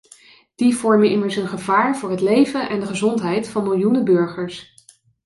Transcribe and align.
Die 0.55 0.75
vormen 0.75 1.09
immers 1.11 1.35
een 1.35 1.47
gevaar 1.47 1.97
voor 1.97 2.09
het 2.09 2.21
leven 2.21 2.69
en 2.69 2.79
de 2.79 2.85
gezondheid 2.85 3.47
van 3.47 3.63
miljoenen 3.63 4.03
burgers. 4.05 4.73